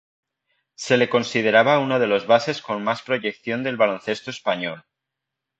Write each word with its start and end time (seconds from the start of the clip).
Se 0.73 0.97
le 0.97 1.09
consideraba 1.09 1.77
uno 1.77 1.99
de 1.99 2.07
los 2.07 2.25
bases 2.25 2.63
con 2.63 2.83
más 2.83 3.03
proyección 3.03 3.61
del 3.61 3.77
baloncesto 3.77 4.31
español. 4.31 4.83